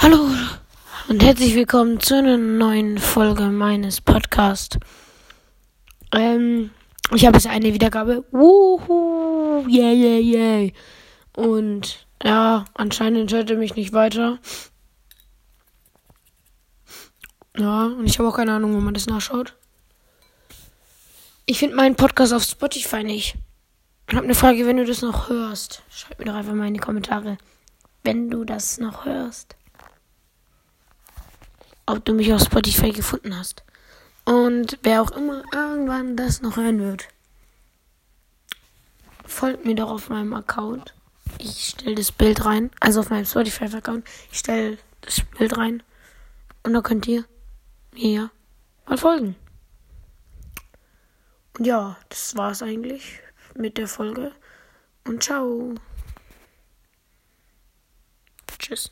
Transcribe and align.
Hallo 0.00 0.30
und 1.08 1.24
herzlich 1.24 1.56
willkommen 1.56 1.98
zu 1.98 2.14
einer 2.14 2.36
neuen 2.36 2.98
Folge 2.98 3.48
meines 3.48 4.00
Podcasts. 4.00 4.78
Ähm, 6.12 6.70
ich 7.12 7.26
habe 7.26 7.36
jetzt 7.36 7.48
eine 7.48 7.74
Wiedergabe. 7.74 8.24
Wuhu, 8.30 9.66
yeah, 9.68 9.90
yeah, 9.90 10.20
yeah. 10.20 10.70
Und 11.34 12.06
ja, 12.22 12.64
anscheinend 12.74 13.32
hört 13.32 13.50
er 13.50 13.56
mich 13.56 13.74
nicht 13.74 13.92
weiter. 13.92 14.38
Ja, 17.56 17.86
und 17.86 18.06
ich 18.06 18.20
habe 18.20 18.28
auch 18.28 18.36
keine 18.36 18.52
Ahnung, 18.52 18.76
wo 18.76 18.80
man 18.80 18.94
das 18.94 19.08
nachschaut. 19.08 19.56
Ich 21.44 21.58
finde 21.58 21.74
meinen 21.74 21.96
Podcast 21.96 22.32
auf 22.32 22.44
Spotify 22.44 23.02
nicht. 23.02 23.34
Ich 24.08 24.14
habe 24.14 24.24
eine 24.24 24.36
Frage, 24.36 24.64
wenn 24.64 24.76
du 24.76 24.84
das 24.84 25.02
noch 25.02 25.28
hörst. 25.28 25.82
Schreib 25.90 26.20
mir 26.20 26.26
doch 26.26 26.34
einfach 26.34 26.54
mal 26.54 26.68
in 26.68 26.74
die 26.74 26.80
Kommentare, 26.80 27.36
wenn 28.04 28.30
du 28.30 28.44
das 28.44 28.78
noch 28.78 29.04
hörst. 29.04 29.57
Ob 31.88 32.04
du 32.04 32.12
mich 32.12 32.30
auf 32.34 32.42
Spotify 32.42 32.90
gefunden 32.90 33.34
hast. 33.34 33.64
Und 34.26 34.78
wer 34.82 35.00
auch 35.00 35.10
immer 35.12 35.42
irgendwann 35.54 36.18
das 36.18 36.42
noch 36.42 36.58
hören 36.58 36.80
wird. 36.80 37.08
Folgt 39.24 39.64
mir 39.64 39.74
doch 39.74 39.88
auf 39.90 40.10
meinem 40.10 40.34
Account. 40.34 40.94
Ich 41.38 41.68
stelle 41.68 41.94
das 41.94 42.12
Bild 42.12 42.44
rein. 42.44 42.70
Also 42.80 43.00
auf 43.00 43.08
meinem 43.08 43.24
Spotify-Account. 43.24 44.06
Ich 44.30 44.40
stelle 44.40 44.76
das 45.00 45.22
Bild 45.38 45.56
rein. 45.56 45.82
Und 46.62 46.74
da 46.74 46.82
könnt 46.82 47.06
ihr 47.08 47.24
mir 47.92 48.30
mal 48.84 48.98
folgen. 48.98 49.34
Und 51.56 51.66
ja, 51.66 51.96
das 52.10 52.36
war's 52.36 52.62
eigentlich 52.62 53.20
mit 53.54 53.78
der 53.78 53.88
Folge. 53.88 54.32
Und 55.04 55.22
ciao. 55.22 55.74
Tschüss. 58.58 58.90